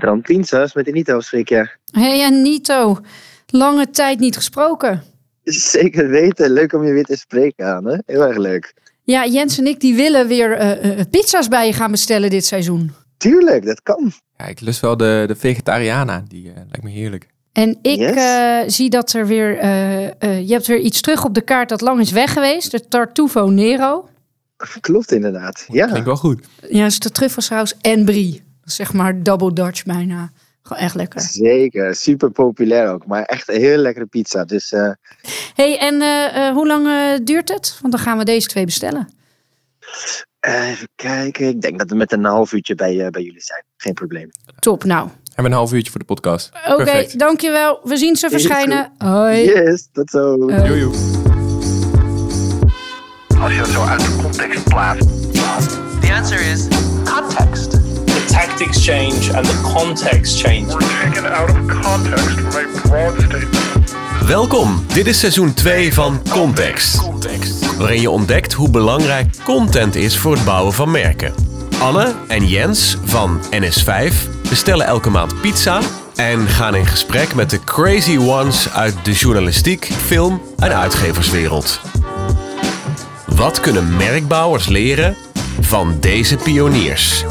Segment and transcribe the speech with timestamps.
[0.00, 1.68] Bertrand Pinsas met Anito spreek je.
[1.92, 2.98] Hey Anito,
[3.46, 5.02] lange tijd niet gesproken.
[5.44, 7.96] Zeker weten, leuk om je weer te spreken aan, hè?
[8.06, 8.74] Heel erg leuk.
[9.02, 12.44] Ja, Jens en ik die willen weer eh, eh, pizza's bij je gaan bestellen dit
[12.44, 12.92] seizoen.
[13.16, 14.12] Tuurlijk, dat kan.
[14.36, 16.24] Ja, ik lust wel de, de vegetariana.
[16.28, 17.26] Die eh, lijkt me heerlijk.
[17.52, 18.14] En ik Yes.
[18.16, 21.68] eh, zie dat er weer, eh, eh, je hebt weer iets terug op de kaart
[21.68, 22.70] dat lang is weg geweest.
[22.70, 24.08] De Tartufo Nero.
[24.80, 25.64] Klopt inderdaad.
[25.68, 26.46] Ja, Klinkt wel goed.
[26.68, 28.42] Ja, is de truffelsaus en brie.
[28.70, 30.30] Zeg maar double Dutch bijna.
[30.62, 31.20] Gewoon echt lekker.
[31.20, 31.94] zeker.
[31.94, 33.06] Super populair ook.
[33.06, 34.44] Maar echt een heel lekkere pizza.
[34.44, 34.90] Dus eh,
[35.54, 36.86] hey, en eh, eh, hoe lang
[37.24, 37.78] duurt het?
[37.80, 39.08] Want dan gaan we deze twee bestellen.
[40.40, 41.48] eh, even kijken.
[41.48, 43.64] Ik denk dat we met een half uurtje bij, eh, bij jullie zijn.
[43.76, 44.30] Geen probleem.
[44.58, 45.08] Top, nou.
[45.24, 46.50] Hebben we een half uurtje voor de podcast.
[46.68, 47.80] Oké, dankjewel.
[47.84, 48.92] We zien ze verschijnen.
[48.98, 49.44] Hoi.
[49.44, 50.36] Yes, tot zo.
[50.50, 50.92] Joe, joe.
[53.40, 55.08] Als je het zo uit de context plaatst.
[56.00, 56.66] The answer is
[57.04, 57.69] context.
[58.46, 60.66] Tactics change and the context change.
[60.68, 63.94] Taken out of context from a broad statement.
[64.26, 67.00] Welkom, dit is seizoen 2 van Context.
[67.78, 71.34] Waarin je ontdekt hoe belangrijk content is voor het bouwen van merken.
[71.78, 74.14] Anne en Jens van NS5
[74.48, 75.80] bestellen elke maand pizza
[76.14, 81.80] en gaan in gesprek met de crazy ones uit de journalistiek, film en uitgeverswereld.
[83.26, 85.16] Wat kunnen merkbouwers leren
[85.60, 87.24] van deze pioniers?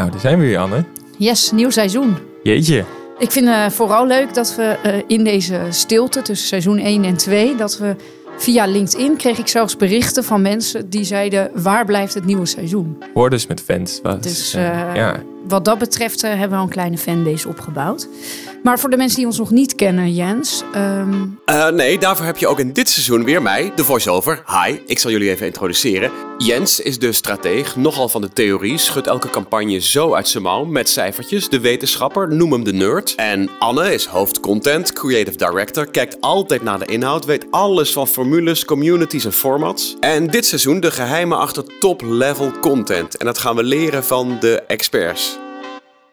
[0.00, 0.84] Nou, daar zijn we weer, Anne.
[1.16, 2.16] Yes, nieuw seizoen.
[2.42, 2.84] Jeetje.
[3.18, 7.16] Ik vind het vooral leuk dat we eh, in deze stilte tussen seizoen 1 en
[7.16, 7.96] 2, dat we
[8.36, 13.02] via LinkedIn kreeg ik zelfs berichten van mensen die zeiden: waar blijft het nieuwe seizoen?
[13.14, 14.00] Hoor dus met fans.
[14.20, 15.22] Dus eh, ja.
[15.50, 18.08] Wat dat betreft eh, hebben we al een kleine fanbase opgebouwd.
[18.62, 22.36] Maar voor de mensen die ons nog niet kennen, Jens, ehm, Eh, nee, daarvoor heb
[22.36, 24.42] je ook in dit seizoen weer mij, de voice-over.
[24.46, 26.10] Hi, ik zal jullie even introduceren.
[26.38, 30.64] Jens is de strateeg, nogal van de theorie, schudt elke campagne zo uit zijn mouw
[30.64, 31.48] met cijfertjes.
[31.48, 33.14] De wetenschapper, noem hem de nerd.
[33.14, 38.64] En Anne is hoofdcontent, creative director, kijkt altijd naar de inhoud, weet alles van formules,
[38.64, 39.96] communities en formats.
[40.00, 43.16] En dit seizoen de geheimen achter top-level content.
[43.16, 45.38] En dat gaan we leren van de experts.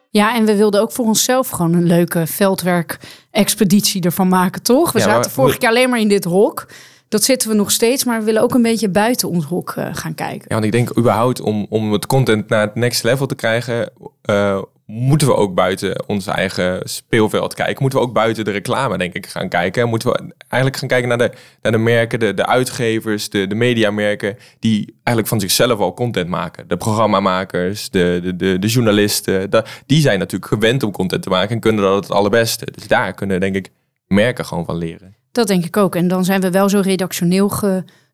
[0.09, 4.91] Ja, en we wilden ook voor onszelf gewoon een leuke veldwerk-expeditie ervan maken, toch?
[4.91, 6.65] We Ja, zaten maar- vorige keer alleen maar in dit hok.
[7.09, 9.85] Dat zitten we nog steeds, maar we willen ook een beetje buiten ons hok eh,
[9.91, 10.45] gaan kijken.
[10.47, 13.91] Ja, want ik denk überhaupt om, om het content naar het next level te krijgen,
[14.21, 17.81] eh, moeten we ook buiten ons eigen speelveld kijken.
[17.81, 19.81] Moeten we ook buiten de reclame, denk ik, gaan kijken.
[19.81, 21.31] En moeten we eigenlijk gaan kijken naar de,
[21.61, 26.29] naar de merken, de, de uitgevers, de, de mediamerken, die eigenlijk van zichzelf al content
[26.29, 26.67] maken.
[26.67, 29.49] De programmamakers, de, de, de, de journalisten,
[29.85, 32.67] die zijn natuurlijk gewend om content te maken en kunnen dat het allerbeste.
[32.71, 33.69] Dus daar kunnen, denk ik,
[34.07, 35.15] merken gewoon van leren.
[35.31, 35.95] Dat denk ik ook.
[35.95, 37.49] En dan zijn we wel zo redactioneel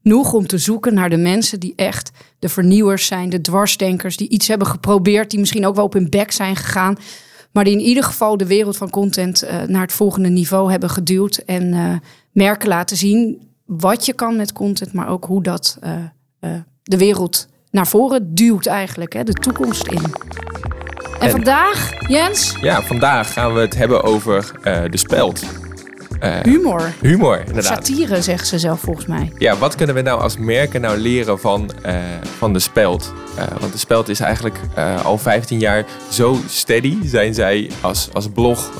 [0.03, 4.29] genoeg om te zoeken naar de mensen die echt de vernieuwers zijn, de dwarsdenkers, die
[4.29, 6.97] iets hebben geprobeerd, die misschien ook wel op hun bek zijn gegaan,
[7.51, 10.89] maar die in ieder geval de wereld van content eh, naar het volgende niveau hebben
[10.89, 11.95] geduwd en eh,
[12.31, 15.91] merken laten zien wat je kan met content, maar ook hoe dat eh,
[16.83, 20.03] de wereld naar voren duwt eigenlijk, hè, de toekomst in.
[20.03, 24.51] En, En- vandaag, Jens, Ja, vandaag gaan we het hebben over
[24.89, 25.43] de speld.
[26.23, 26.93] Eh, humor.
[27.01, 27.85] humor, inderdaad.
[27.85, 29.31] Satire, zeggen ze zelf volgens mij.
[29.37, 31.95] Ja, wat kunnen we nou als merken nou leren van, eh,
[32.37, 33.13] van de speld?
[33.37, 34.59] Eh, want de speld is eigenlijk
[35.03, 36.97] al 15 jaar zo steady.
[37.05, 38.71] Zijn zij als, als blog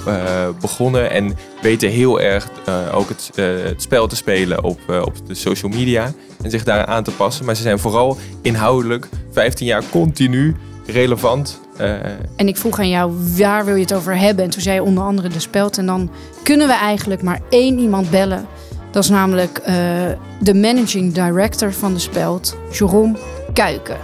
[0.60, 2.50] begonnen en weten heel erg
[2.94, 3.32] ook het,
[3.66, 6.12] het spel te spelen op, op de social media.
[6.44, 7.46] En zich daar aan te passen.
[7.46, 10.56] Maar ze zijn vooral inhoudelijk 15 jaar continu
[10.86, 11.60] relevant.
[11.78, 12.00] eh,
[12.36, 14.44] En ik vroeg aan jou, waar wil je het over hebben?
[14.46, 15.78] En toen zei je onder andere de speld.
[15.78, 16.12] En dan
[16.44, 18.46] kunnen we eigenlijk maar één iemand bellen.
[18.92, 19.76] Dat is namelijk eh,
[20.42, 23.18] de managing director van de speld, Jerome
[23.54, 23.98] Kuiken.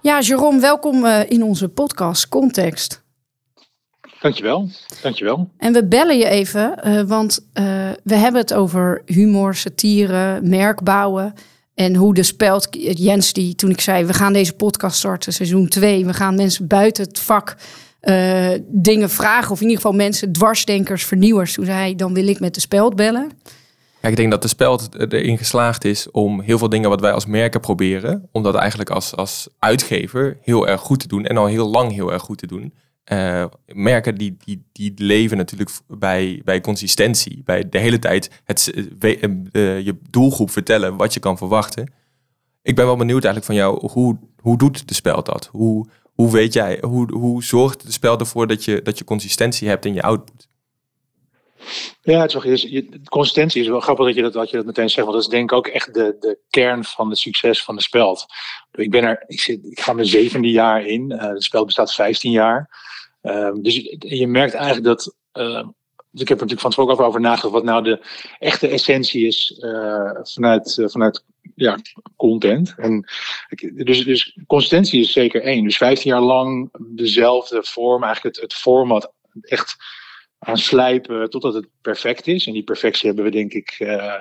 [0.00, 3.02] Ja, Jerome, welkom eh, in onze podcast Context.
[4.20, 4.68] Dankjewel.
[5.02, 5.48] Dankjewel.
[5.58, 7.64] En we bellen je even, eh, want eh,
[8.04, 11.34] we hebben het over humor, satire, merkbouwen.
[11.80, 12.68] En hoe de speld,
[12.98, 16.06] Jens, die toen ik zei, we gaan deze podcast starten, seizoen 2.
[16.06, 17.56] We gaan mensen buiten het vak
[18.00, 19.50] eh, dingen vragen.
[19.50, 21.52] Of in ieder geval mensen, dwarsdenkers, vernieuwers.
[21.54, 23.30] Toen zei hij, dan wil ik met de speld bellen.
[24.02, 27.12] Ja, ik denk dat de speld erin geslaagd is om heel veel dingen wat wij
[27.12, 31.36] als merken proberen, om dat eigenlijk als, als uitgever heel erg goed te doen en
[31.36, 32.72] al heel lang heel erg goed te doen.
[33.04, 38.72] Eh, merken die, die, die leven natuurlijk bij, bij consistentie, bij de hele tijd het,
[39.00, 41.92] eh, eh, je doelgroep vertellen wat je kan verwachten.
[42.62, 45.48] Ik ben wel benieuwd eigenlijk van jou, hoe, hoe doet de speld dat?
[45.52, 49.68] Hoe, hoe weet jij, hoe, hoe zorgt de speld ervoor dat je, dat je consistentie
[49.68, 50.48] hebt in je output?
[52.02, 54.90] Ja, het is je- consistentie is wel grappig dat je dat, dat je dat meteen
[54.90, 55.06] zegt.
[55.06, 57.82] Want dat is denk ik ook echt de, de kern van het succes van de
[57.82, 58.26] speld.
[58.72, 61.10] Ik, ben er, ik, zit, ik ga mijn zevende jaar in.
[61.12, 62.70] Eh de speld bestaat 15 jaar.
[63.22, 65.14] Ehm, dus je, merkt eigenlijk dat.
[65.32, 65.66] ehm,
[66.12, 67.52] dus ik heb er natuurlijk van tevoren over nagedacht.
[67.52, 68.00] Wat nou de
[68.38, 71.24] echte essentie is eh, vanuit, eh, vanuit
[71.54, 71.78] ja,
[72.16, 72.74] content.
[72.76, 73.08] En,
[73.74, 75.64] dus, dus consistentie is zeker één.
[75.64, 78.02] Dus 15 jaar lang dezelfde vorm.
[78.04, 79.76] Eigenlijk het, het format echt
[80.40, 82.46] aan slijpen totdat het perfect is.
[82.46, 84.14] En die perfectie hebben we denk ik, eh,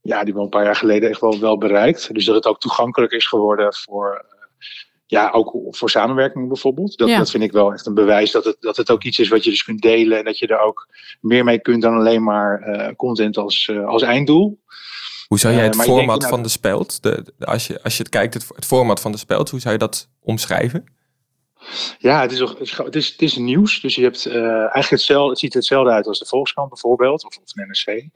[0.00, 2.14] ja, die we een paar jaar geleden echt wel, wel bereikt.
[2.14, 4.36] Dus dat het ook toegankelijk is geworden voor, eh,
[5.06, 6.98] ja, ook voor samenwerking bijvoorbeeld.
[6.98, 7.18] Dat, Ja.
[7.18, 9.44] dat vind ik wel echt een bewijs dat het, dat het ook iets is wat
[9.44, 10.18] je dus kunt delen.
[10.18, 10.88] En dat je er ook
[11.20, 14.60] meer mee kunt dan alleen maar eh, content als, als einddoel.
[15.28, 17.96] Hoe zou jij het denk format nou- van de speld, de, de- als, je, als
[17.96, 20.84] je het kijkt, het, het format van de speld, hoe zou je dat omschrijven?
[21.98, 23.80] Ja, het is, het is, het is, nieuws.
[23.80, 27.24] Dus je hebt eh, eigenlijk hetzelfde, het ziet er hetzelfde uit als de Volkskrant bijvoorbeeld,
[27.24, 28.08] of, of de NRC.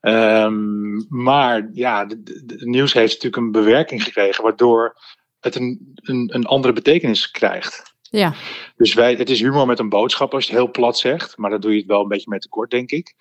[0.00, 4.96] Ehm, maar ja, het nieuws heeft natuurlijk een bewerking gekregen, waardoor
[5.40, 7.94] het een, een, een andere betekenis krijgt.
[8.10, 8.34] Ja,
[8.76, 11.50] Dus wij, het is humor met een boodschap als je het heel plat zegt, maar
[11.50, 13.14] daar doe je het wel een beetje mee tekort, denk ik.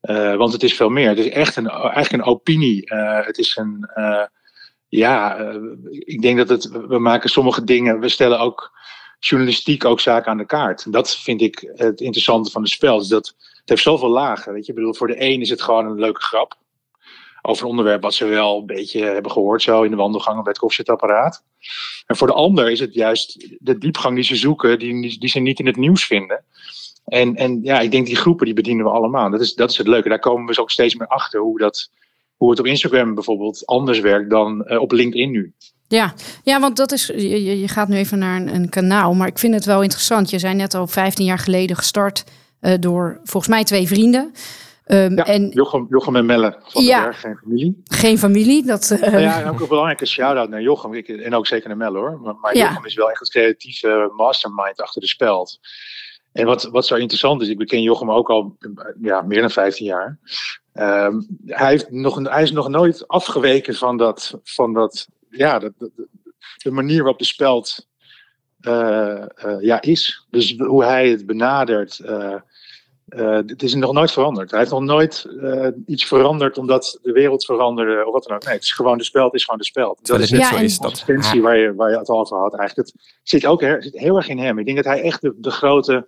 [0.00, 1.08] Eh, want het is veel meer.
[1.08, 2.86] Het is echt een, eigenlijk een opinie.
[2.86, 3.90] Eh, het is een,
[4.88, 5.38] ja,
[5.90, 8.78] ik denk dat het, we maken sommige dingen, we stellen ook
[9.18, 10.92] journalistiek ook zaken aan de kaart.
[10.92, 12.98] Dat vind ik het interessante van het spel.
[12.98, 13.34] Dus dat,
[13.68, 14.52] het heeft zoveel lagen.
[14.52, 16.56] Weet je, ik bedoel, voor de een is het gewoon een leuke grap.
[17.42, 20.52] Over een onderwerp wat ze wel een beetje hebben gehoord zo in de wandelgangen bij
[20.52, 21.44] het koffiezetapparaat.
[22.06, 25.38] En voor de ander is het juist de diepgang die ze zoeken, die, die ze
[25.38, 26.44] niet in het nieuws vinden.
[27.04, 29.30] En, en ja, ik denk die groepen die bedienen we allemaal.
[29.30, 30.08] Dat is, dat is het leuke.
[30.08, 31.90] Daar komen we dus ook steeds meer achter hoe, dat,
[32.36, 35.54] hoe het op Instagram bijvoorbeeld anders werkt dan eh, op LinkedIn nu.
[35.88, 36.14] Ja.
[36.42, 39.54] ja want dat is, je, gaat nu even naar een, een kanaal, maar ik vind
[39.54, 40.30] het wel interessant.
[40.30, 42.24] Je zei net al 15 jaar geleden gestart
[42.60, 44.32] eh, door volgens mij twee vrienden.
[44.84, 46.98] Ehm, Ja, en Jochem, Jochem en Melle van Ja.
[46.98, 47.82] de Berg, geen familie.
[47.84, 48.90] geen familie, dat...
[48.90, 50.94] eh, Nou ja, en ook een belangrijke shout-out naar Jochem.
[50.94, 52.20] Ik, en ook zeker naar Melle hoor.
[52.22, 52.68] Maar, maar Ja.
[52.68, 55.58] Jochem is wel echt het creatieve mastermind achter de speld.
[56.32, 58.56] En wat, wat zo interessant is, ik ken Jochem ook al
[59.00, 60.18] ja, meer dan 15 jaar.
[60.72, 65.72] Ehm, hij, heeft nog, hij is nog nooit afgeweken van dat, van dat ja, dat,
[65.78, 65.90] dat-
[66.62, 67.86] de manier waarop de speld
[68.60, 70.26] eh, eh, ja, is.
[70.30, 71.98] Dus hoe hij het benadert.
[71.98, 72.34] eh,
[73.08, 74.50] eh, het is nog nooit veranderd.
[74.50, 78.44] Hij heeft nog nooit eh, iets veranderd omdat de wereld veranderde of wat dan ook.
[78.44, 80.06] Nee, het is gewoon de speld is gewoon de speld.
[80.06, 82.18] Dat is het net Ja, zo is dat consistentie waar je, waar je het al
[82.20, 82.88] over had eigenlijk.
[82.88, 84.58] Het zit ook her- zit heel erg in hem.
[84.58, 86.06] Ik denk dat hij echt de, de grote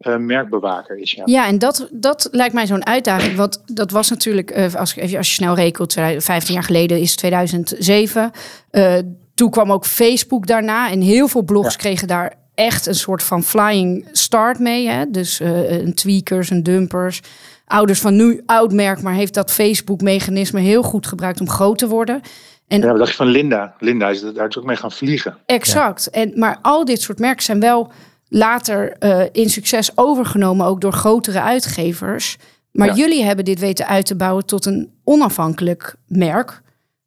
[0.00, 1.12] eh, merkbewaker is.
[1.12, 1.22] Ja.
[1.26, 3.36] Ja, en dat, dat lijkt mij zo'n uitdaging.
[3.36, 7.16] Want dat was natuurlijk, eh, als, als je snel rekent, 2000 15 jaar geleden is
[7.16, 8.30] 2007.
[8.70, 8.94] Eh,
[9.34, 10.90] toen kwam ook Facebook daarna.
[10.90, 14.88] En heel veel blogs kregen daar echt een soort van flying start mee.
[14.88, 15.10] Hè?
[15.10, 17.20] Dus eh, een tweakers, een dumpers.
[17.66, 21.88] Ouders van nu oud merk, maar heeft dat Facebook-mechanisme heel goed gebruikt om groot te
[21.88, 22.20] worden.
[22.68, 23.74] En Ja, wat dacht je van Linda?
[23.78, 25.36] Linda is er- daar is ook mee gaan vliegen.
[25.46, 26.10] Exact.
[26.10, 27.92] En, maar al dit soort merken zijn wel
[28.30, 32.36] later eh, in succes overgenomen, ook door grotere uitgevers.
[32.72, 32.94] Maar Ja.
[32.94, 36.62] jullie hebben dit weten uit te bouwen tot een onafhankelijk merk.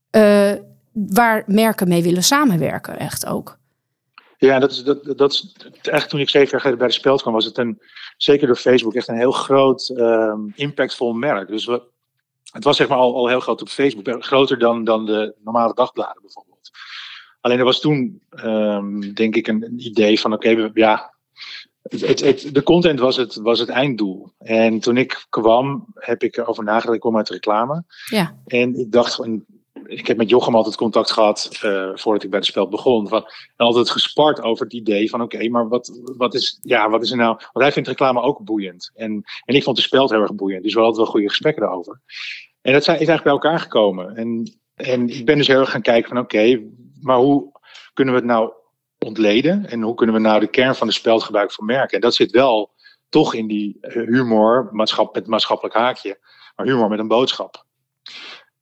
[0.10, 0.52] eh,
[0.94, 3.58] waar merken mee willen samenwerken, echt ook.
[4.38, 7.22] Ja, dat is, dat, dat is eigenlijk toen ik zeven jaar geleden bij de speld
[7.22, 7.82] kwam, was het een,
[8.18, 11.48] zeker door Facebook, echt een heel groot, ehm, impactvol merk.
[11.48, 11.82] Dus we,
[12.52, 15.74] het was zeg maar al, al heel groot op Facebook, groter dan, dan de normale
[15.74, 16.72] dagbladen bijvoorbeeld.
[17.42, 21.13] Alleen er was toen, ehm, denk ik, een, idee van, oké, ja,
[21.84, 24.32] het, het, het- de content was het, was het einddoel.
[24.38, 27.84] En toen ik kwam, heb ik erover nagedacht, ik kom uit de reclame.
[28.10, 28.38] Ja.
[28.46, 29.20] En ik dacht
[29.86, 33.08] ik heb met Jochem altijd contact gehad eh, voordat ik bij de speld begon.
[33.08, 33.24] Van,
[33.56, 37.12] en altijd gespart over het idee van oké, maar wat, wat, is, ja, wat is
[37.12, 37.36] er nou?
[37.38, 38.92] Want hij vindt reclame ook boeiend.
[38.96, 40.64] En, en ik vond de speld heel erg boeiend.
[40.64, 42.02] Dus we hadden wel goede gesprekken daarover.
[42.62, 44.16] En dat zijn, is eigenlijk bij elkaar gekomen.
[44.16, 46.62] En, en ik ben dus heel erg gaan kijken van oké,
[47.02, 47.52] maar hoe
[47.94, 48.52] kunnen we het nou
[49.04, 49.70] ontleden?
[49.70, 51.96] En hoe kunnen we nou de kern van de speld gebruiken voor merken?
[51.96, 52.72] En dat zit wel
[53.10, 56.20] toch in die eh, humor, maatschap, met maatschappelijk haakje.
[56.56, 57.66] Maar humor met een boodschap.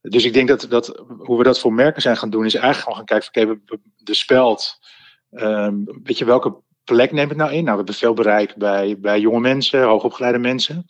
[0.00, 2.82] Dus ik denk dat, dat hoe we dat voor merken zijn gaan doen, is eigenlijk
[2.82, 4.78] gewoon gaan kijken: van, oké, de speld.
[5.30, 7.56] ehm, weet je, welke plek neemt het nou in?
[7.56, 10.86] Nou, we hebben veel bereik bij, bij jonge mensen, hoogopgeleide mensen.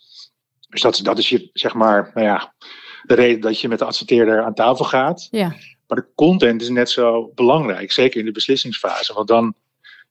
[0.68, 2.54] Dus dat, dat is je, zeg maar, nou ja,
[3.02, 5.28] de reden dat je met de adverteerder aan tafel gaat.
[5.30, 5.54] Ja.
[5.92, 9.14] Maar de content is net zo belangrijk, zeker in de beslissingsfase.
[9.14, 9.54] Want dan,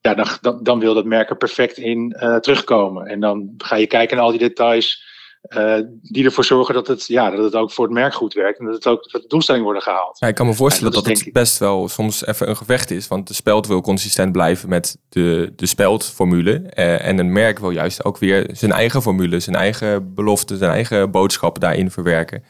[0.01, 3.05] ja, dan, dan, dan wil dat merk er perfect in eh, terugkomen.
[3.05, 5.03] En dan ga je kijken naar al die details
[5.41, 8.59] eh, die ervoor zorgen dat het, ja, dat het ook voor het merk goed werkt.
[8.59, 10.19] En dat, het ook, dat de doelstellingen worden gehaald.
[10.19, 13.07] Ja, ik kan me voorstellen dat dat, het best wel soms even een gevecht is.
[13.07, 16.53] Want de speld wil consistent blijven met de, de speldformule.
[16.53, 20.71] Eh, en een merk wil juist ook weer zijn eigen formule, zijn eigen beloften, zijn
[20.71, 22.43] eigen boodschappen daarin verwerken.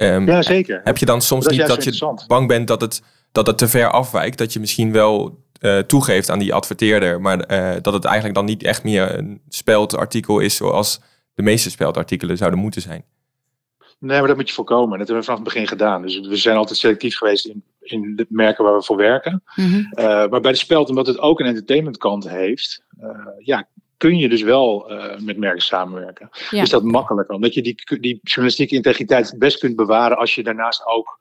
[0.00, 0.80] Ehm, Ja, zeker.
[0.84, 3.02] Heb je dan soms Dat niet dat je bang bent dat het,
[3.32, 4.38] dat het te ver afwijkt?
[4.38, 8.44] Dat je misschien wel eh, toegeeft aan die adverteerder, maar eh, dat het eigenlijk dan
[8.44, 11.00] niet echt meer een speldartikel is zoals
[11.34, 13.04] de meeste speldartikelen zouden moeten zijn.
[13.98, 14.98] Nee, maar dat moet je voorkomen.
[14.98, 16.02] Dat hebben we vanaf het begin gedaan.
[16.02, 19.42] Dus we zijn altijd selectief geweest in, in de merken waar we voor werken.
[19.54, 19.80] Mhm.
[19.90, 23.68] Eh, maar bij de speld, omdat het ook een entertainmentkant heeft, eh, ja,
[24.00, 26.28] kun je dus wel eh, met merken samenwerken.
[26.50, 26.62] Ja.
[26.62, 27.34] Is dat makkelijker?
[27.34, 31.20] Omdat je die, die journalistieke integriteit best kunt bewaren als je daarnaast ook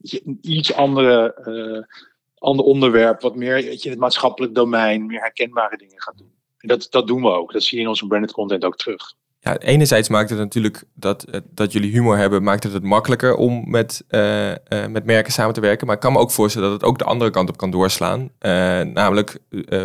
[0.00, 1.98] een iets andere, eh,
[2.38, 6.32] ander onderwerp, wat meer weet je, in het maatschappelijk domein, meer herkenbare dingen gaat doen.
[6.58, 7.52] En dat, dat doen we ook.
[7.52, 9.14] Dat zie je in onze branded content ook terug.
[9.44, 13.70] Ja, enerzijds maakt het natuurlijk dat, dat jullie humor hebben, maakt het het makkelijker om
[13.70, 14.58] met, eh, eh,
[14.90, 15.86] met merken samen te werken.
[15.86, 18.30] Maar ik kan me ook voorstellen dat het ook de andere kant op kan doorslaan.
[18.38, 19.38] Eh, namelijk,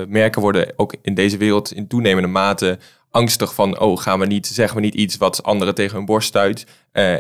[0.08, 2.80] merken worden ook in deze wereld in toenemende mate
[3.12, 6.28] angstig van, oh, gaan we niet, zeggen we niet iets wat anderen tegen hun borst
[6.28, 6.66] stuit?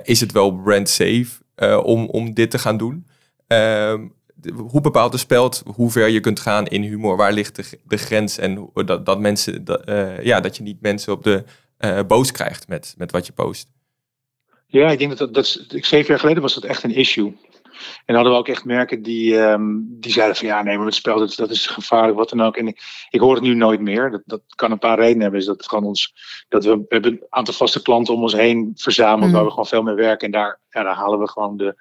[0.03, 1.29] Is het wel brand safe
[1.83, 3.07] om, om dit te gaan doen?
[3.47, 4.07] Ehm,
[4.55, 7.17] hoe bepaalt de speld hoe ver je kunt gaan in humor?
[7.17, 8.37] Waar ligt de, de grens?
[8.37, 9.65] En dat, dat, mensen,
[10.21, 11.43] ja, dat je niet mensen op de
[11.79, 13.67] eh, boos krijgt met, met wat je post.
[14.67, 17.37] Ja, ik denk dat dat, zeven jaar geleden was dat echt een issue.
[18.05, 20.95] En hadden we ook echt merken die, ehm, die zeiden van ja, nee, maar het
[20.95, 22.57] spel dat, dat is gevaarlijk, wat dan ook.
[22.57, 24.11] En ik, ik hoor het nu nooit meer.
[24.11, 25.39] Dat, dat kan een paar redenen hebben.
[25.39, 26.13] Is dat, gewoon ons,
[26.49, 29.31] dat we, we hebben een aantal vaste klanten om ons heen verzameld, Mhm.
[29.31, 30.25] waar we gewoon veel mee werken.
[30.25, 31.75] En daar, ja, daar halen we gewoon de,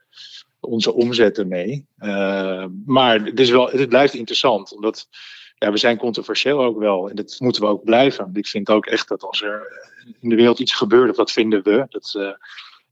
[0.60, 1.86] onze omzetten mee.
[1.96, 5.08] Eh, maar het, is wel, het blijft interessant, omdat
[5.58, 7.10] ja, we zijn controversieel ook wel.
[7.10, 8.30] En dat moeten we ook blijven.
[8.32, 9.86] Ik vind ook echt dat als er
[10.20, 12.28] in de wereld iets gebeurt, of dat vinden we, dat, eh,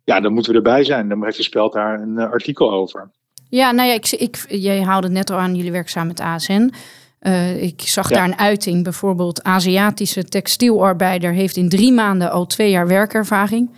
[0.05, 1.09] ja, dan moeten we erbij zijn.
[1.09, 3.11] Dan heeft speld daar een eh, artikel over.
[3.49, 6.21] Ja, nou ja, ik, ik, jij haalde het net al aan, jullie werken samen met
[6.21, 6.73] ASN.
[7.19, 8.15] Eh, ik zag Ja.
[8.17, 13.71] daar een uiting, bijvoorbeeld Aziatische textielarbeider heeft in drie maanden al twee jaar werkervaring.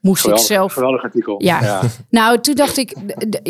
[0.00, 1.42] Moest Geweldig, ik zelf geweldig artikel.
[1.42, 1.80] Ja.
[2.10, 2.94] Nou, toen dacht ik,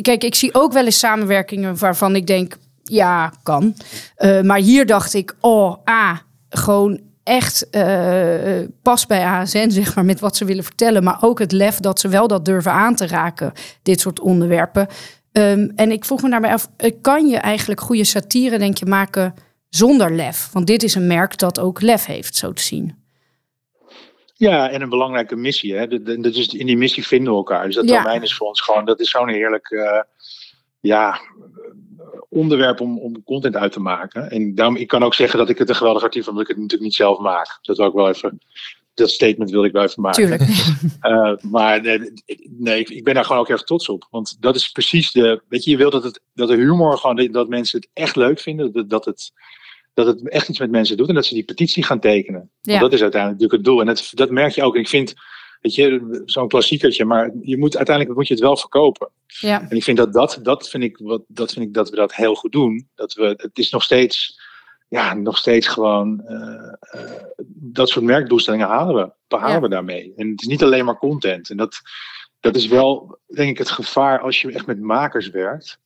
[0.02, 3.74] kijk, ik zie ook wel eens samenwerkingen waarvan ik denk, ja, kan.
[4.16, 10.04] Eh, maar hier dacht ik, oh, ah, gewoon echt eh, pas bij ASN, zeg maar,
[10.04, 11.02] met wat ze willen vertellen.
[11.04, 14.86] Maar ook het lef dat ze wel dat durven aan te raken, dit soort onderwerpen.
[15.32, 18.86] Ehm, en ik vroeg me daarbij af, eh, kan je eigenlijk goede satire, denk je,
[18.86, 19.34] maken
[19.68, 20.48] zonder lef?
[20.52, 23.02] Want dit is een merk dat ook lef heeft, zo te zien.
[24.36, 25.74] Ja, en een belangrijke missie.
[25.74, 25.86] Hè.
[25.88, 27.66] De- dus in die missie vinden we elkaar.
[27.66, 28.02] Dus dat Ja.
[28.02, 29.68] domein is voor ons gewoon, dat is zo'n heerlijk
[30.80, 31.20] ja,
[32.28, 34.30] onderwerp om, om content uit te maken.
[34.30, 36.54] En daarom, ik kan ook zeggen dat ik het een geweldig artikel vind, omdat ik
[36.54, 37.58] het natuurlijk niet zelf maak.
[37.62, 38.38] Dat wil ik wel even,
[38.94, 40.23] dat statement wil ik wel even maken.
[40.23, 40.42] Tuurlijk.
[41.00, 42.12] Eh, maar nee,
[42.58, 44.06] nee, ik- ik ben daar gewoon ook erg trots op.
[44.11, 45.42] Want dat is precies de.
[45.49, 47.16] Weet je, je wilt dat, het, dat de humor gewoon.
[47.16, 48.73] dat- dat mensen het echt leuk vinden.
[48.73, 49.32] Dat, dat, het,
[49.94, 51.08] dat het echt iets met mensen doet.
[51.08, 52.50] En dat ze die petitie gaan tekenen.
[52.61, 52.70] Ja.
[52.70, 53.80] Want dat is uiteindelijk natuurlijk het doel.
[53.80, 54.75] En dat, dat merk je ook.
[54.75, 55.14] En ik vind.
[55.64, 57.04] Weet je, zo'n klassiekertje.
[57.04, 59.09] Maar je moet, uiteindelijk moet je het wel verkopen.
[59.26, 60.38] Ja, En ik vind dat dat.
[60.42, 62.88] Dat vind ik, wat, dat vind ik dat we dat heel goed doen.
[62.94, 63.35] Dat we.
[63.37, 64.40] Het is nog steeds.
[64.88, 66.21] Ja, nog steeds gewoon.
[66.21, 69.12] eh, eh, dat soort merkdoelstellingen halen we.
[69.28, 69.61] Behalen Ja.
[69.61, 70.12] we daarmee.
[70.16, 71.50] En het is niet alleen maar content.
[71.50, 71.80] En dat,
[72.40, 75.78] dat is wel, denk ik, het gevaar als je echt met makers werkt.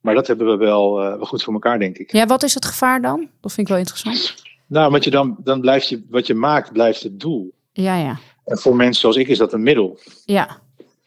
[0.00, 2.12] Maar dat hebben we wel, eh, wel goed voor elkaar, denk ik.
[2.12, 3.28] ja, wat is het gevaar dan?
[3.40, 4.34] Dat vind ik wel interessant.
[4.66, 7.54] Nou, want je dan, dan blijft je, wat je maakt, blijft het doel.
[7.72, 8.18] Ja, ja.
[8.46, 9.98] En voor mensen zoals ik is dat een middel.
[10.24, 10.60] Ja,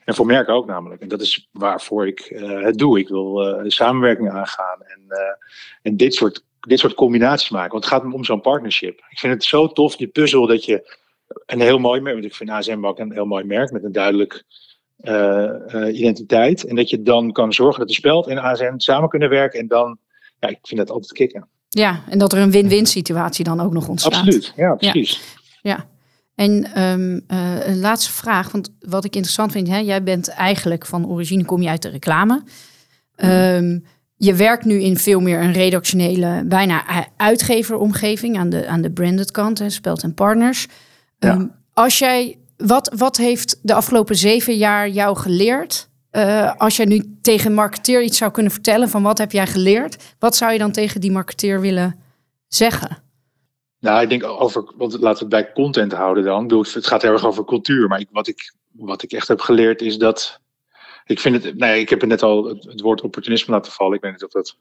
[0.06, 1.02] En voor merken ook namelijk.
[1.02, 3.00] En dat is waarvoor ik eh, het doe.
[3.00, 4.82] Ik wil de samenwerking aangaan.
[4.82, 5.20] En, eh,
[5.82, 7.72] en dit, soort, dit soort combinaties maken.
[7.72, 9.00] Want het gaat om zo'n partnership.
[9.10, 10.98] Ik vind het zo tof, die puzzel, dat je
[11.46, 12.16] een heel mooi merk.
[12.16, 14.44] Want ik vind ASM ook een heel mooi merk met een duidelijk
[15.92, 16.66] identiteit.
[16.66, 19.60] En dat je dan kan zorgen dat de speld en ASM samen kunnen werken.
[19.60, 19.98] En dan,
[20.40, 21.48] ja, ik vind dat altijd kicken.
[21.70, 24.14] ja, en dat er een win-win situatie dan ook nog ontstaat.
[24.14, 25.22] Absoluut, ja, precies.
[25.62, 25.88] Ja.
[26.40, 30.86] En ehm, eh, een laatste vraag, want wat ik interessant vind, hè, jij bent eigenlijk
[30.86, 32.44] van origine kom je uit de reclame.
[33.16, 33.80] Ehm,
[34.16, 36.84] je werkt nu in veel meer een redactionele, bijna
[37.18, 40.68] uitgeveromgeving aan de, aan de branded kant, hè, Speld en Partners.
[41.18, 41.30] Ja.
[41.30, 45.90] Ehm, als jij, wat, wat heeft de afgelopen zeven jaar jou geleerd?
[46.10, 49.48] Eh, als jij nu tegen een marketeer iets zou kunnen vertellen van wat heb jij
[49.48, 51.96] geleerd, wat zou je dan tegen die marketeer willen
[52.48, 53.09] zeggen?
[53.80, 56.58] Nou, ik denk over, want laten we het bij content houden dan.
[56.58, 59.82] Het gaat heel erg over cultuur, maar ik, wat, ik, wat ik echt heb geleerd
[59.82, 60.42] is dat.
[61.06, 63.96] Ik vind het, nee, ik heb er net al het, het woord opportunisme laten vallen.
[63.96, 64.58] Ik weet niet of dat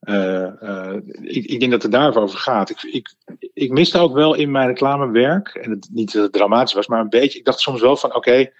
[0.00, 2.70] Eh, eh, ik, ik denk dat het daarover gaat.
[2.70, 3.14] Ik, ik,
[3.52, 7.00] ik miste ook wel in mijn reclamewerk, en het, niet dat het dramatisch was, maar
[7.00, 7.38] een beetje.
[7.38, 8.50] Ik dacht soms wel van: oké,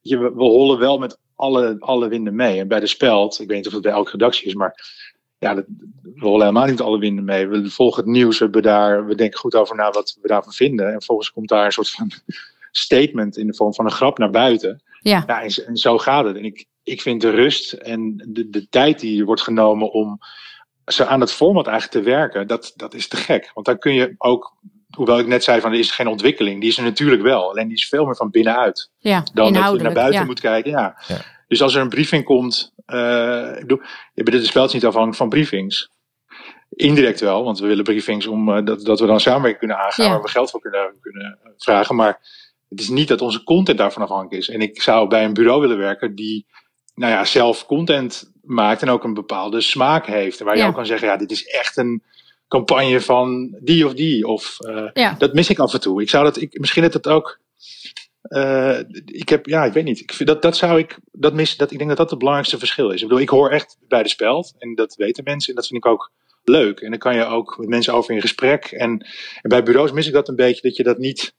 [0.00, 2.60] we, we hollen wel met alle, alle winden mee.
[2.60, 4.74] En bij de speld, ik weet niet of het bij elke redactie is, maar
[5.40, 5.64] ja, dat,
[6.02, 7.48] we hollen helemaal niet alle winden mee.
[7.48, 10.52] We volgen het nieuws, we, hebben daar, we denken goed over na wat we daarvan
[10.52, 10.92] vinden.
[10.92, 12.10] En volgens komt daar een soort van
[12.70, 14.82] statement in de vorm van een grap naar buiten.
[15.00, 15.24] Ja.
[15.26, 16.36] Ja, en, en zo gaat het.
[16.36, 20.18] En ik, ik vind de rust en de, de tijd die er wordt genomen om
[20.84, 23.50] zo aan het format eigenlijk te werken, dat, dat is te gek.
[23.54, 24.56] Want dan kun je ook,
[24.90, 27.50] hoewel ik net zei van er is geen ontwikkeling, die is er natuurlijk wel.
[27.50, 30.26] Alleen die is veel meer van binnenuit Ja, dan dat je naar buiten ja.
[30.26, 30.70] moet kijken.
[30.70, 31.02] Ja.
[31.06, 31.20] Ja.
[31.50, 33.52] Dus als er een briefing komt, eh
[34.14, 35.90] ik bedoel, spel is niet afhankelijk van briefings.
[36.70, 40.04] Indirect wel, want we willen briefings om eh, dat, dat we dan samenwerking kunnen aangaan,
[40.06, 40.10] Ja.
[40.12, 41.96] waar we geld voor kunnen, kunnen vragen.
[41.96, 42.18] Maar
[42.68, 44.48] het is niet dat onze content daarvan afhankelijk is.
[44.48, 46.46] En ik zou bij een bureau willen werken die
[46.94, 50.38] nou ja, zelf content maakt en ook een bepaalde smaak heeft.
[50.40, 50.68] En waar je Ja.
[50.68, 52.02] ook kan zeggen, ja, dit is echt een
[52.48, 54.26] campagne van die of die.
[54.26, 55.14] Of eh, Ja.
[55.18, 56.02] dat mis ik af en toe.
[56.02, 57.38] Ik zou dat, ik, misschien dat het ook.
[58.30, 60.00] Eh, ik heb, ja, ik weet niet.
[60.00, 62.58] Ik vind dat, dat zou ik, dat mis, dat, ik denk dat dat het belangrijkste
[62.58, 63.02] verschil is.
[63.02, 65.84] Ik bedoel, ik hoor echt bij de speld en dat weten mensen en dat vind
[65.84, 66.10] ik ook
[66.44, 66.80] leuk.
[66.80, 68.64] En dan kan je ook met mensen over in gesprek.
[68.64, 68.90] En,
[69.42, 71.34] en bij bureaus mis ik dat een beetje, dat je dat niet,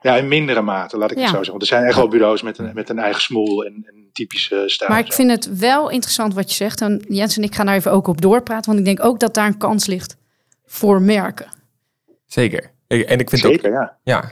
[0.00, 1.22] ja, in mindere mate, laat ik Ja.
[1.22, 1.50] het zo zeggen.
[1.58, 4.62] Want er zijn echt wel bureaus met een, met een eigen smoel en een typische
[4.66, 4.90] stijl.
[4.90, 6.80] Maar ik vind het wel interessant wat je zegt.
[6.80, 8.66] En Jens en ik gaan daar even ook op doorpraten.
[8.66, 10.16] Want ik denk ook dat daar een kans ligt
[10.66, 11.48] voor merken.
[12.26, 12.70] Zeker.
[12.86, 13.98] En ik vind ook, Zeker, ja.
[14.02, 14.30] ja, eh,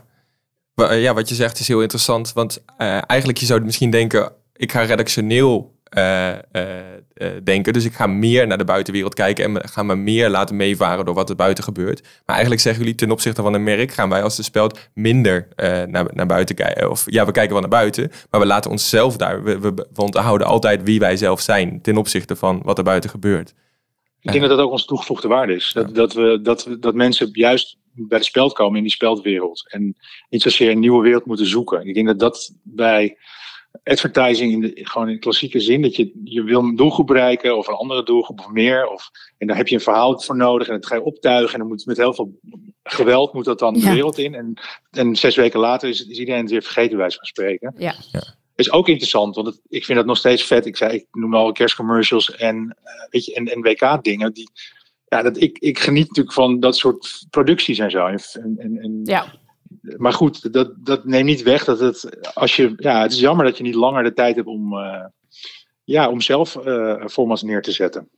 [0.88, 2.32] ja, wat je zegt is heel interessant.
[2.32, 7.72] Want eh, eigenlijk je zou misschien denken, ik ga redactioneel eh, eh, eh, denken.
[7.72, 11.04] Dus ik ga meer naar de buitenwereld kijken en me- ga me meer laten meevaren
[11.04, 12.00] door wat er buiten gebeurt.
[12.02, 15.48] Maar eigenlijk zeggen jullie ten opzichte van een merk, gaan wij als de speld minder
[15.56, 16.90] eh, naar, naar buiten kijken.
[16.90, 19.42] Of ja, we kijken wel naar buiten, maar we laten onszelf daar.
[19.42, 23.10] We, we, we onthouden altijd wie wij zelf zijn ten opzichte van wat er buiten
[23.10, 23.54] gebeurt.
[24.20, 25.70] Ik denk dat dat ook onze toegevoegde waarde is.
[25.72, 29.70] Dat, dat, we, dat, we, dat mensen juist bij de speld komen in die speldwereld.
[29.70, 29.96] En
[30.28, 31.86] niet zozeer een nieuwe wereld moeten zoeken.
[31.86, 33.16] Ik denk dat dat bij
[33.84, 37.56] advertising, in de, gewoon in de klassieke zin, dat je, je wil een doelgroep bereiken
[37.56, 38.88] of een andere doelgroep of meer.
[38.88, 41.52] Of, en daar heb je een verhaal voor nodig en dat ga je optuigen.
[41.52, 42.38] En dan moet met heel veel
[42.82, 43.92] geweld moet dat dan de Ja.
[43.92, 44.34] wereld in.
[44.34, 44.54] En,
[44.90, 47.74] en zes weken later is, is iedereen het weer vergeten, bij wijze van spreken.
[47.76, 47.94] Ja.
[48.54, 50.66] Is ook interessant, want het, ik vind dat nog steeds vet.
[50.66, 54.32] Ik zei, ik noem al kerstcommercials en, eh, weet je, en, en WK-dingen.
[54.32, 54.50] Die,
[55.10, 58.06] ja, dat, ik, ik geniet natuurlijk van dat soort producties en zo.
[58.06, 58.20] En,
[58.58, 59.38] en, en, Ja.
[59.96, 63.44] Maar goed, dat, dat neemt niet weg dat het, als je, ja, het is jammer
[63.44, 65.04] dat je niet langer de tijd hebt om, eh,
[65.84, 68.08] ja, om zelf eh formats neer te zetten.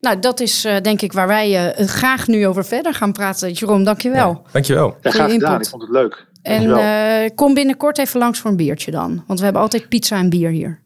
[0.00, 3.52] Nou, dat is eh, denk ik waar wij eh, graag nu over verder gaan praten.
[3.52, 4.42] Jeroen, dankjewel.
[4.52, 4.96] Dankjewel.
[5.02, 5.66] Ja, graag gedaan, input.
[5.66, 6.26] ik vond het leuk.
[6.42, 9.24] En eh, kom binnenkort even langs voor een biertje dan.
[9.26, 10.80] Want we hebben altijd pizza en bier hier.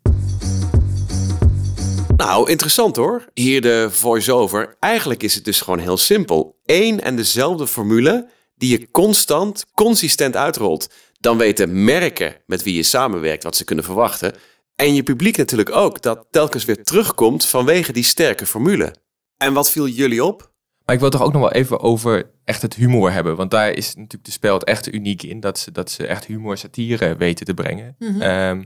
[2.27, 3.25] Nou, interessant hoor.
[3.35, 4.77] Hier de voice-over.
[4.81, 6.59] Eigenlijk is het dus gewoon heel simpel.
[6.65, 10.91] Eén en dezelfde formule die je constant, consistent uitrolt.
[11.21, 14.35] Dan weten merken met wie je samenwerkt wat ze kunnen verwachten.
[14.77, 18.95] En je publiek natuurlijk ook, dat telkens weer terugkomt vanwege die sterke formule.
[19.37, 20.53] En wat viel jullie op?
[20.85, 23.37] Maar ik wil toch ook nog wel even over echt het humor hebben.
[23.37, 25.41] Want daar is natuurlijk de speld echt uniek in.
[25.41, 27.97] Dat ze, dat ze echt humor, satire weten te brengen.
[28.19, 28.63] Ehm,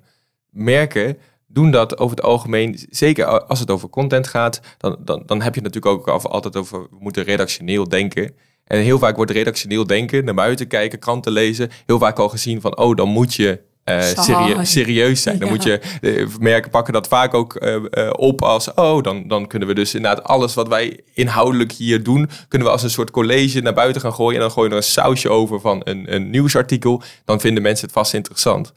[0.50, 1.18] merken
[1.54, 2.78] doen dat over het algemeen.
[2.90, 4.60] Zeker als het over content gaat.
[4.78, 6.80] Dan, dan, dan heb je het natuurlijk ook altijd over...
[6.82, 8.34] We moeten redactioneel denken.
[8.64, 11.70] En heel vaak wordt redactioneel denken, naar buiten kijken, kranten lezen.
[11.86, 15.38] Heel vaak al gezien van, oh, dan moet je eh, serie- serieus zijn.
[15.38, 15.54] Dan Ja.
[15.54, 19.68] moet je eh, merken pakken dat vaak ook eh, op als, oh, dan, dan kunnen
[19.68, 23.60] we dus inderdaad alles wat wij inhoudelijk hier doen, kunnen we als een soort college
[23.60, 24.34] naar buiten gaan gooien.
[24.34, 27.02] En dan gooi je er een sausje over van een, een nieuwsartikel.
[27.24, 28.72] Dan vinden mensen het vast interessant.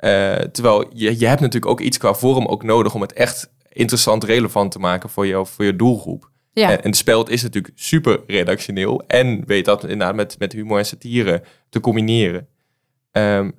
[0.00, 3.50] Eh, terwijl je, je hebt natuurlijk ook iets qua vorm ook nodig om het echt
[3.68, 6.30] interessant, relevant te maken voor je, voor je doelgroep.
[6.52, 6.70] Ja.
[6.70, 10.78] En, en het speld is natuurlijk super redactioneel en weet dat inderdaad met, met humor
[10.78, 12.46] en satire te combineren.
[13.12, 13.50] Ehm,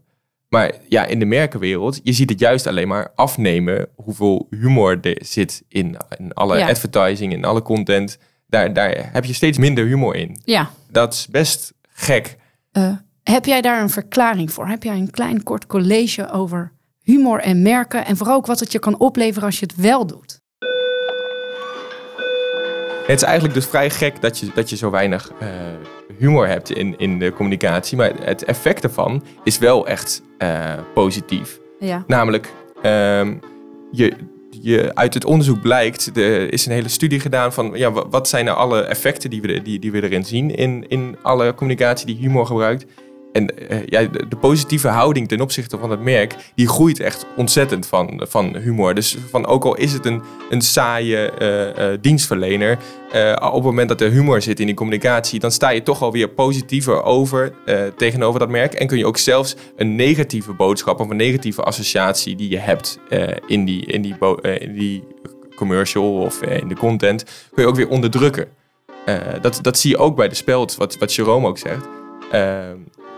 [0.49, 5.17] maar ja, in de merkenwereld, je ziet het juist alleen maar afnemen hoeveel humor er
[5.25, 6.67] zit in, in alle Ja.
[6.69, 8.17] advertising, in alle content.
[8.47, 10.41] Daar, daar heb je steeds minder humor in.
[10.45, 10.69] Ja.
[10.89, 12.37] Dat is best gek.
[12.71, 14.67] Eh, heb jij daar een verklaring voor?
[14.67, 16.71] Heb jij een klein kort college over
[17.03, 18.05] humor en merken?
[18.05, 20.39] En vooral ook wat het je kan opleveren als je het wel doet?
[23.07, 25.47] Het is eigenlijk dus vrij gek dat je, dat je zo weinig eh,
[26.17, 27.97] humor hebt in, in de communicatie.
[27.97, 31.59] Maar het effect ervan is wel echt eh, positief.
[31.79, 32.03] Ja.
[32.07, 33.35] Namelijk, ehm,
[33.91, 34.13] je,
[34.61, 38.29] je, uit het onderzoek blijkt, er is een hele studie gedaan van ja, wa- wat
[38.29, 42.05] zijn nou alle effecten die we, die, die we erin zien in, in alle communicatie
[42.05, 42.85] die humor gebruikt.
[43.31, 47.87] En eh, ja, de, positieve houding ten opzichte van het merk, die groeit echt ontzettend
[47.87, 48.93] van, van humor.
[48.93, 52.77] Dus van, ook al is het een, een saaie eh, eh, dienstverlener,
[53.35, 56.29] op het moment dat er humor zit in die communicatie, dan sta je toch alweer
[56.29, 57.53] positiever over
[57.97, 58.73] tegenover dat merk.
[58.73, 62.99] En kun je ook zelfs een negatieve boodschap of een negatieve associatie die je hebt
[63.47, 65.03] in, die, in, die in die
[65.55, 68.47] commercial of in de content, kun je ook weer onderdrukken.
[69.41, 71.87] Dat, dat zie je ook bij de speld, wat, wat Jerome ook zegt.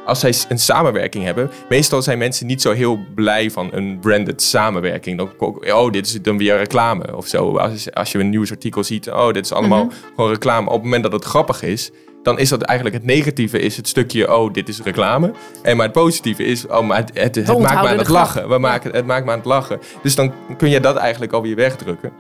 [0.06, 4.42] Als zij een samenwerking hebben, meestal zijn mensen niet zo heel blij van een branded
[4.42, 5.18] samenwerking.
[5.18, 5.30] Dan,
[5.74, 7.58] oh, dit is dan weer reclame of zo.
[7.58, 10.68] Als, als je een nieuwsartikel ziet, oh, dit is allemaal gewoon reclame.
[10.68, 11.92] Op het moment dat het grappig is,
[12.24, 15.32] dan is dat eigenlijk het negatieve is het stukje, oh, dit is reclame.
[15.62, 18.50] En maar het positieve is, oh, maar het, het, het maakt me aan het lachen.
[18.50, 19.80] We maken, het maakt me aan het lachen.
[20.02, 22.12] Dus dan kun je dat eigenlijk alweer wegdrukken.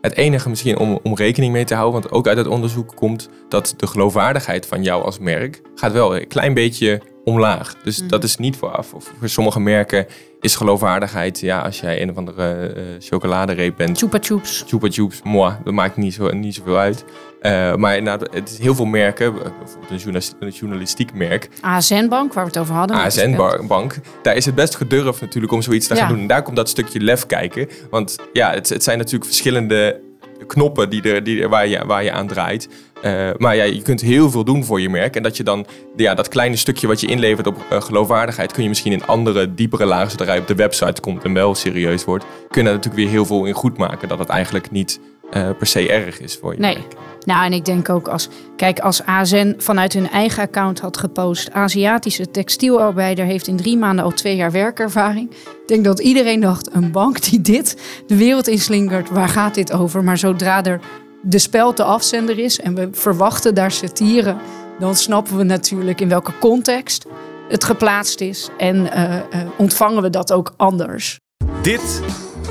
[0.00, 3.28] Het enige misschien om, om rekening mee te houden, want ook uit het onderzoek komt
[3.48, 7.74] dat de geloofwaardigheid van jou als merk gaat wel een klein beetje omlaag.
[7.84, 8.08] Dus Mhm.
[8.08, 8.92] dat is niet vooraf.
[8.94, 10.06] Of voor sommige merken
[10.40, 14.64] is geloofwaardigheid, ja, als jij een of andere eh chocoladereep bent, Chupa chups.
[14.66, 17.04] Chupa Chups, moi, dat maakt niet, zo, niet zoveel uit.
[17.40, 17.94] Eh, maar
[18.32, 22.44] het is heel veel merken, eh, bijvoorbeeld een, journalis- een journalistiek merk, ASN Bank, waar
[22.44, 22.96] we het over hadden.
[22.96, 26.18] ASN Bank, daar is het best gedurfd natuurlijk om zoiets te gaan doen.
[26.18, 27.68] En daar komt dat stukje lef kijken.
[27.90, 30.00] Want ja, het, het zijn natuurlijk verschillende
[30.46, 32.68] knoppen die er, die waar, je, waar je aan draait.
[33.02, 35.16] Eh, maar ja, je kunt heel veel doen voor je merk.
[35.16, 38.52] En dat je dan ja, dat kleine stukje wat je inlevert op eh, geloofwaardigheid...
[38.52, 41.54] kun je misschien in andere, diepere lagen, zodra je op de website komt en wel
[41.54, 42.24] serieus wordt...
[42.50, 44.08] kun je natuurlijk weer heel veel in goed maken.
[44.08, 46.74] Dat het eigenlijk niet eh, per se erg is voor je Nee.
[46.74, 46.94] merk.
[47.24, 51.52] Nou, en ik denk ook als, kijk, als ASN vanuit hun eigen account had gepost,
[51.52, 55.30] Aziatische textielarbeider heeft in drie maanden al twee jaar werkervaring.
[55.30, 59.72] Ik denk dat iedereen dacht, een bank die dit de wereld inslingert, waar gaat dit
[59.72, 60.04] over?
[60.04, 60.80] Maar zodra er
[61.22, 64.36] de speld de afzender is en we verwachten daar satire,
[64.78, 67.06] dan snappen we natuurlijk in welke context
[67.48, 69.22] het geplaatst is en eh, eh,
[69.56, 71.18] ontvangen we dat ook anders.
[71.62, 72.02] Dit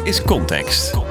[0.03, 1.02] is Context.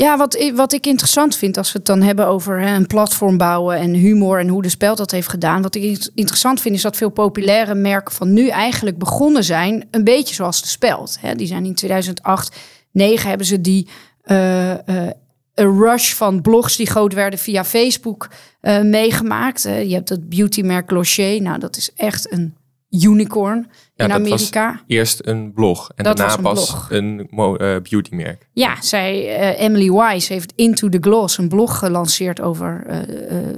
[0.00, 3.76] Ja, wat, wat ik interessant vind als we het dan hebben over een platform bouwen
[3.76, 5.62] en humor en hoe de speld dat heeft gedaan.
[5.62, 9.88] Wat ik in- interessant vind is dat veel populaire merken van nu eigenlijk begonnen zijn,
[9.90, 11.16] een beetje zoals de speld.
[11.20, 11.34] Hè.
[11.34, 13.88] Die zijn in 2008, 2009 hebben ze die
[14.22, 15.10] eh, eh,
[15.54, 18.28] een rush van blogs die groot werden via Facebook
[18.60, 19.62] eh, meegemaakt.
[19.62, 21.42] Je hebt het beautymerk Glossier.
[21.42, 22.54] Nou, dat is echt een
[22.90, 23.70] unicorn
[24.08, 24.80] Ja, in was Amerika.
[24.86, 26.86] Eerst een blog en Dat daarna een pas blog.
[26.90, 28.48] een eh, beautymerk.
[28.52, 32.98] Ja, zij, eh, Emily Wise heeft Into the Gloss, een blog gelanceerd over eh,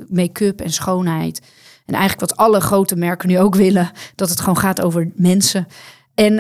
[0.09, 1.41] make-up en schoonheid.
[1.87, 5.67] En eigenlijk wat alle grote merken nu ook willen, dat het gewoon gaat over mensen.
[6.15, 6.37] En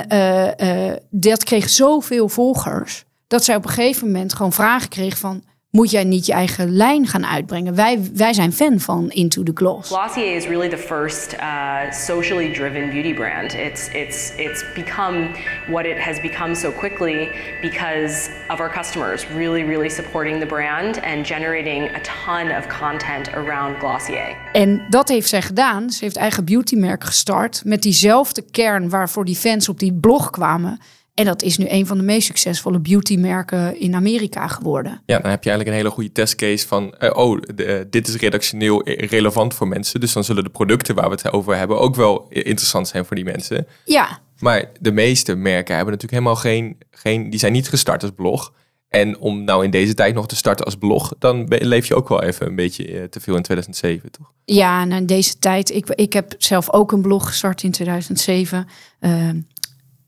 [1.10, 5.42] dat kreeg zoveel volgers, dat zij op een gegeven moment gewoon vragen kreeg van...
[5.72, 7.74] Moet jij niet je eigen lijn gaan uitbrengen?
[7.74, 9.90] Wij, wij zijn fan van Into the Gloss.
[9.90, 13.54] Glossier is really the first uh, socially driven beauty brand.
[13.54, 15.30] It's it's it's become
[15.68, 17.28] what it has become so quickly
[17.60, 23.28] because of our customers really really supporting the brand and generating a ton of content
[23.34, 24.36] around Glossier.
[24.52, 25.90] En dat heeft zij gedaan.
[25.90, 30.80] Ze heeft eigen beautymerk gestart met diezelfde kern waarvoor die fans op die blog kwamen.
[31.14, 35.02] En dat is nu een van de meest succesvolle beautymerken in Amerika geworden.
[35.06, 38.08] Ja, dan heb je eigenlijk een hele goede testcase van, eh, oh, de, eh, dit
[38.08, 40.00] is redactioneel relevant voor mensen.
[40.00, 43.16] Dus dan zullen de producten waar we het over hebben ook wel interessant zijn voor
[43.16, 43.66] die mensen.
[43.84, 48.12] Ja, Maar de meeste merken hebben natuurlijk helemaal geen, geen die zijn niet gestart als
[48.16, 48.52] blog.
[48.88, 52.08] En om nou in deze tijd nog te starten als blog, dan leef je ook
[52.08, 54.32] wel even een beetje eh, te veel in 2007, toch?
[54.44, 55.70] ja en in deze tijd.
[55.70, 58.66] Ik, ik heb zelf ook een blog gestart in 2007.
[59.00, 59.28] eh,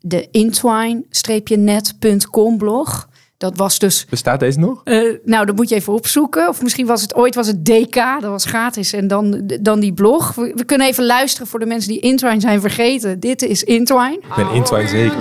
[0.06, 3.08] de intwine-net.com blog.
[3.36, 4.80] Dat was dus Bestaat deze nog?
[4.84, 6.48] Eh, nou, dat moet je even opzoeken.
[6.48, 8.92] Of misschien was het ooit was het DK, dat was gratis.
[8.92, 10.34] En dan, dan die blog.
[10.34, 13.20] We, we kunnen even luisteren voor de mensen die Intwine zijn vergeten.
[13.20, 14.12] Dit is Intwine.
[14.12, 15.16] Ik ben Intwine zeker.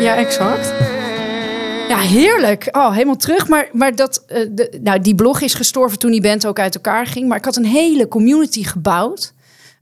[0.00, 0.72] Ja, exact.
[1.88, 2.68] Ja, heerlijk.
[2.72, 3.48] Oh, helemaal terug.
[3.48, 6.74] Maar, maar dat, eh, de, nou, die blog is gestorven toen die band ook uit
[6.74, 7.28] elkaar ging.
[7.28, 9.32] Maar ik had een hele community gebouwd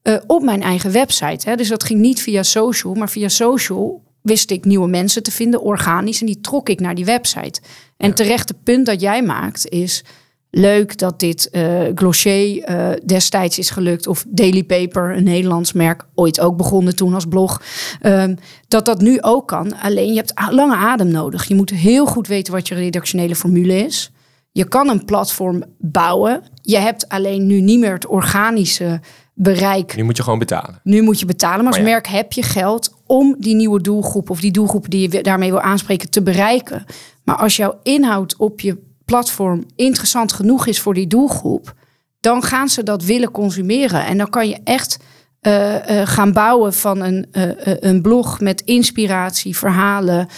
[0.03, 1.49] eh, op mijn eigen website.
[1.49, 1.57] Hè.
[1.57, 5.63] Dus dat ging niet via social, maar via social wist ik nieuwe mensen te vinden,
[5.63, 6.21] organisch.
[6.21, 7.61] En die trok ik naar die website.
[7.97, 10.05] En terecht het punt dat jij maakt is...
[10.53, 14.07] Leuk dat dit eh Glossier eh, destijds is gelukt.
[14.07, 16.07] Of Daily Paper, een Nederlands merk.
[16.15, 17.63] Ooit ook begonnen toen als blog.
[18.01, 18.35] Ehm,
[18.69, 19.81] dat dat nu ook kan.
[19.81, 21.49] Alleen je hebt lange adem nodig.
[21.49, 24.13] Je moet heel goed weten wat je redactionele formule is.
[24.53, 26.43] Je kan een platform bouwen.
[26.63, 29.01] Je hebt alleen nu niet meer het organische
[29.43, 29.97] bereik.
[29.97, 30.81] Nu moet je gewoon betalen.
[30.83, 31.59] Nu moet je betalen.
[31.59, 31.83] Maar als ja.
[31.83, 35.61] merk heb je geld om die nieuwe doelgroep of die doelgroepen die je daarmee wil
[35.61, 36.85] aanspreken te bereiken.
[37.25, 41.75] Maar als jouw inhoud op je platform interessant genoeg is voor die doelgroep,
[42.21, 44.07] dan gaan ze dat willen consumeren.
[44.07, 44.99] En dan kan je echt
[45.41, 50.29] eh, eh, gaan bouwen van een, eh, een blog met inspiratie, verhalen.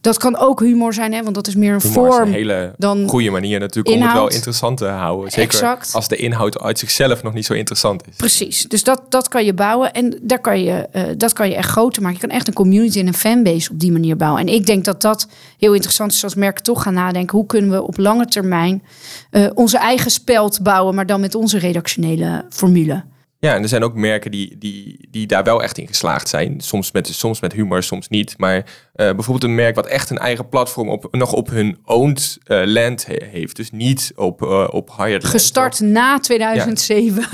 [0.00, 2.28] Dat kan ook humor zijn, hè, want dat is meer een Humor is vorm.
[2.28, 5.30] een hele dan goede manier natuurlijk om het wel interessant te houden.
[5.30, 5.90] Zeker Exact.
[5.92, 8.16] als de inhoud uit zichzelf nog niet zo interessant is.
[8.16, 11.68] Precies, dus dat, dat kan je bouwen en daar kan je, dat kan je echt
[11.68, 12.18] groter maken.
[12.20, 14.40] Je kan echt een community en een fanbase op die manier bouwen.
[14.40, 17.36] En ik denk dat dat heel interessant is als merken toch gaan nadenken.
[17.38, 18.82] Hoe kunnen we op lange termijn
[19.54, 23.04] onze eigen speld bouwen, maar dan met onze redactionele formule.
[23.40, 26.60] Ja, en er zijn ook merken die, die, die daar wel echt in geslaagd zijn.
[26.60, 28.34] Soms met, soms met humor, soms niet.
[28.38, 32.38] Maar eh, bijvoorbeeld een merk wat echt een eigen platform op, nog op hun owned
[32.44, 33.56] eh, land he- heeft.
[33.56, 35.24] Dus niet op, eh, op hired land.
[35.34, 37.24] Gestart na 2007.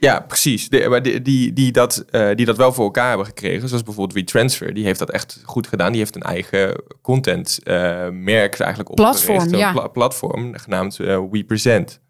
[0.00, 0.68] Ja, precies.
[0.68, 3.68] De, maar die, die, die, dat, die dat wel voor elkaar hebben gekregen.
[3.68, 4.74] Zoals bijvoorbeeld WeTransfer.
[4.74, 5.90] Die heeft dat echt goed gedaan.
[5.92, 7.58] Die heeft een eigen content
[8.10, 9.52] merk eigenlijk Platform, opgericht.
[9.52, 9.72] Een ja.
[9.72, 10.96] pla- platform genaamd
[11.30, 12.00] WePresent.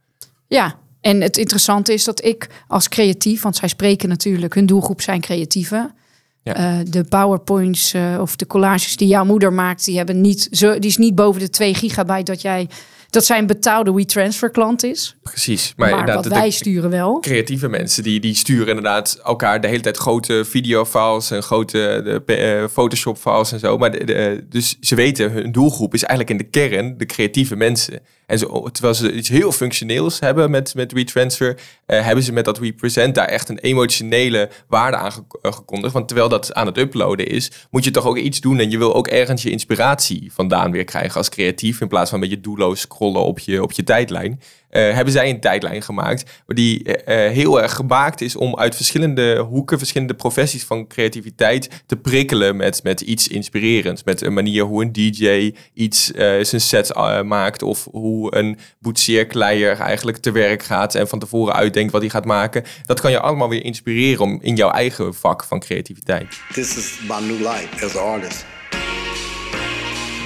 [0.49, 5.01] Ja, en het interessante is dat ik als creatief, want zij spreken natuurlijk, hun doelgroep
[5.01, 5.95] zijn creatieven.
[6.43, 6.55] Ja.
[6.55, 10.79] Eh, de PowerPoints eh, of de collages die jouw moeder maakt, die, hebben niet zo,
[10.79, 12.69] die is niet boven de 2 gigabyte dat jij
[13.11, 15.17] dat zij een betaalde WeTransfer klant is.
[15.23, 15.73] Precies.
[15.77, 17.21] Maar, Maar, inderdaad, wat wij sturen wel.
[17.21, 22.35] creatieve mensen die, die sturen inderdaad elkaar de hele tijd grote videofiles en grote de,
[22.35, 23.79] eh, Photoshop files en zo.
[23.79, 27.57] Maar de, de- dus ze weten, hun doelgroep is eigenlijk in de kern de creatieve
[27.57, 28.01] mensen.
[28.27, 32.45] En zo, terwijl ze iets heel functioneels hebben met, met WeTransfer, eh, hebben ze met
[32.45, 35.93] dat WePresent daar echt een emotionele waarde aan eh, gekondigd.
[35.93, 38.59] Want terwijl dat aan het uploaden is, moet je toch ook iets doen.
[38.59, 41.81] En je wil ook ergens je inspiratie vandaan weer krijgen als creatief.
[41.81, 44.41] In plaats van een beetje doelloos scrollen op je, op je tijdlijn.
[44.75, 48.77] Eh, hebben zij een tijdlijn gemaakt die eh, eh, heel erg gemaakt is om uit
[48.77, 54.05] verschillende hoeken, verschillende professies van creativiteit te prikkelen met, met iets inspirerends.
[54.05, 56.07] Met een manier hoe een DJ iets
[56.41, 61.93] zijn set maakt of hoe een boetseerkleier eigenlijk te werk gaat en van tevoren uitdenkt
[61.93, 62.65] wat hij gaat maken.
[62.83, 66.41] Dat kan je allemaal weer inspireren om in jouw eigen vak van creativiteit.
[66.53, 68.54] This is my new life as an artist.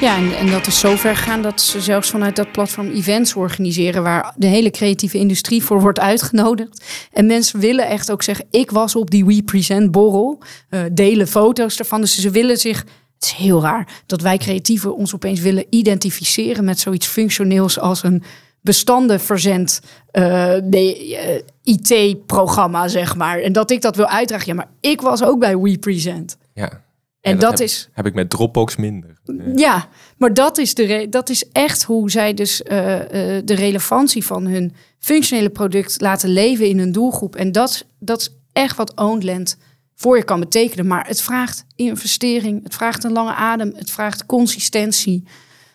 [0.01, 4.35] Ja, en, dat is zover gegaan dat ze zelfs vanuit dat platform events organiseren waar
[4.37, 6.85] de hele creatieve industrie voor wordt uitgenodigd.
[7.13, 11.29] En mensen willen echt ook zeggen, ik was op die We Present borrel, eh, delen
[11.29, 12.01] foto's ervan.
[12.01, 12.79] Dus ze willen zich,
[13.15, 18.03] het is heel raar dat wij creatieven ons opeens willen identificeren met zoiets functioneels als
[18.03, 18.23] een
[18.61, 19.81] bestandenverzend
[20.11, 23.41] eh, nee, eh, IT-programma, zeg maar.
[23.41, 24.47] En dat ik dat wil uitdragen.
[24.47, 26.37] Ja, maar ik was ook bij We Present.
[26.55, 26.87] Ja.
[27.29, 29.19] En dat heb, is- heb ik met Dropbox minder.
[29.55, 34.25] Ja, maar dat is, de dat is echt hoe zij dus eh, eh, de relevantie
[34.25, 37.37] van hun functionele product laten leven in hun doelgroep.
[37.37, 39.57] En dat, dat is echt wat Ownland
[39.95, 40.87] voor je kan betekenen.
[40.87, 45.25] Maar het vraagt investering, het vraagt een lange adem, het vraagt consistentie.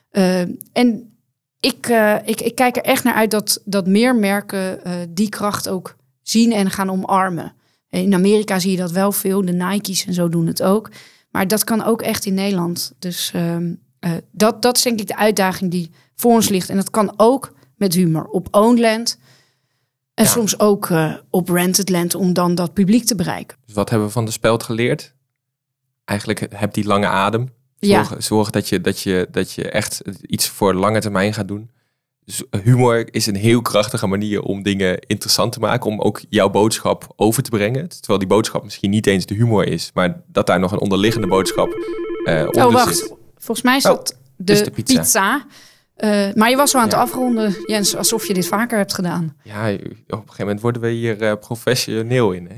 [0.09, 0.39] Eh,
[0.73, 1.17] en
[1.59, 1.87] ik,
[2.25, 6.51] ik, ik kijk er echt naar uit dat, dat meer merken die kracht ook zien
[6.51, 7.53] en gaan omarmen.
[7.89, 10.89] In Amerika zie je dat wel veel, de Nike's en zo doen het ook.
[11.33, 12.93] Maar dat kan ook echt in Nederland.
[12.99, 16.69] Dus ehm, eh, dat, dat is denk ik de uitdaging die voor ons ligt.
[16.69, 19.17] En dat kan ook met humor op owned land.
[20.13, 20.29] En Ja.
[20.29, 23.57] soms ook eh, op rented land om dan dat publiek te bereiken.
[23.65, 25.13] Dus wat hebben we van de speld geleerd?
[26.05, 27.53] Eigenlijk heb die lange adem.
[27.79, 28.03] Ja.
[28.03, 31.69] Zorg, zorg dat, je, dat, je, dat je echt iets voor lange termijn gaat doen.
[32.25, 35.89] Dus humor is een heel krachtige manier om dingen interessant te maken.
[35.89, 37.89] Om ook jouw boodschap over te brengen.
[37.89, 39.91] Terwijl die boodschap misschien niet eens de humor is.
[39.93, 41.69] Maar dat daar nog een onderliggende boodschap
[42.25, 42.97] eh onder Oh, wacht.
[42.97, 43.13] zit.
[43.37, 44.99] Volgens mij is Oh, dat de, is de pizza.
[45.01, 45.45] pizza.
[45.95, 49.35] Eh, maar je was zo aan het afronden, Jens, alsof je dit vaker hebt gedaan.
[49.43, 52.49] Ja, op een gegeven moment worden we hier eh, professioneel in.
[52.51, 52.55] Hè?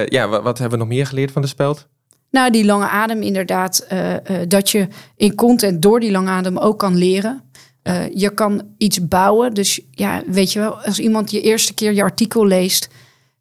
[0.00, 1.88] Eh, ja, wat, wat hebben we nog meer geleerd van de speld?
[2.30, 3.78] Nou, die lange adem inderdaad.
[3.88, 7.42] eh, eh, dat je in content door die lange adem ook kan leren.
[7.88, 9.54] Eh, je kan iets bouwen.
[9.54, 12.88] Dus ja, weet je wel, als iemand je eerste keer je artikel leest...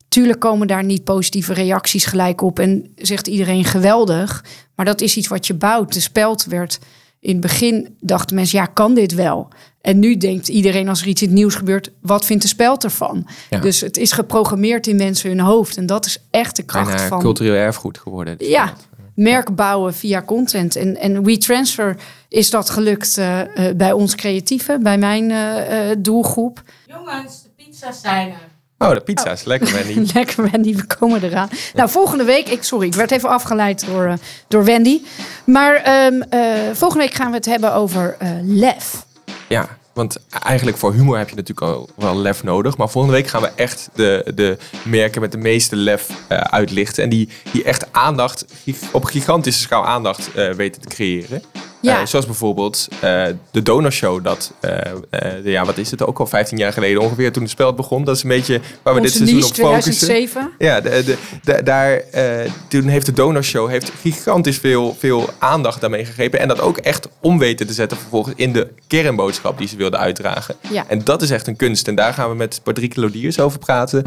[0.07, 2.59] tuurlijk komen daar niet positieve reacties gelijk op...
[2.59, 4.43] en zegt iedereen geweldig.
[4.75, 5.93] Maar dat is iets wat je bouwt.
[5.93, 6.79] De speld werd...
[7.19, 9.47] In het begin dachten mensen, ja, kan dit wel?
[9.81, 11.91] En nu denkt iedereen als er iets in het nieuws gebeurt...
[12.01, 13.27] wat vindt de speld ervan?
[13.49, 13.59] Ja.
[13.59, 15.77] Dus het is geprogrammeerd in mensen hun hoofd.
[15.77, 17.19] En dat is echt de kracht Bijna van...
[17.19, 18.37] cultureel erfgoed geworden.
[18.37, 18.73] de Ja,
[19.15, 20.75] merk bouwen via content.
[20.75, 21.97] En, en WeTransfer
[22.29, 26.61] is dat gelukt eh, eh, bij ons creatieven, bij mijn eh, eh, doelgroep.
[26.87, 28.55] Jongens, de pizza's zijn er.
[28.87, 30.11] Oh, de pizza is lekker, Wendy.
[30.13, 31.49] Lekker Wendy, we komen eraan.
[31.73, 34.13] Nou, volgende week, ik, sorry, ik werd even afgeleid door, eh,
[34.47, 35.01] door Wendy.
[35.45, 36.39] Maar ehm, eh,
[36.73, 39.05] volgende week gaan we het hebben over eh, lef.
[39.47, 42.77] Ja, want eigenlijk voor humor heb je natuurlijk al wel lef nodig.
[42.77, 47.03] Maar volgende week gaan we echt de, de merken met de meeste lef eh, uitlichten.
[47.03, 48.45] En die, die echt aandacht,
[48.91, 51.43] op gigantische schaal aandacht eh, weten te creëren.
[51.81, 51.99] Ja.
[52.01, 54.23] Eh, zoals bijvoorbeeld eh, de Donorshow.
[54.23, 54.71] Dat, eh,
[55.43, 58.03] de- ja, wat is het ook al 15 jaar geleden ongeveer toen het spel begon.
[58.03, 60.07] Dat is een beetje waar we Onze dit seizoen op focussen.
[60.07, 60.51] 2007.
[60.57, 62.01] Ja, de, de, daar,
[62.67, 66.39] toen heeft de Donorshow heeft gigantisch veel, veel aandacht daarmee gegrepen.
[66.39, 69.99] En dat ook echt om weten te zetten vervolgens in de kernboodschap die ze wilden
[69.99, 70.55] uitdragen.
[70.71, 70.85] Ja.
[70.87, 71.87] En dat is echt een kunst.
[71.87, 74.05] En daar gaan we met Patrick Lodiers over praten.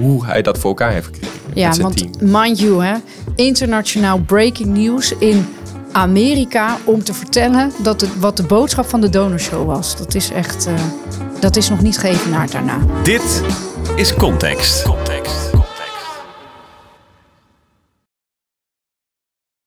[0.00, 2.10] hoe hij dat voor elkaar heeft gekregen Ja, want team.
[2.30, 2.94] mind you, hè,
[3.34, 5.46] internationaal breaking news in
[5.92, 9.96] Amerika om te vertellen dat het, wat de boodschap van de donorshow was.
[9.96, 10.74] Dat is echt, eh,
[11.40, 12.78] dat is nog niet geëvenaard daarna.
[13.02, 13.42] Dit
[13.96, 14.82] is Context.
[14.82, 15.49] Context.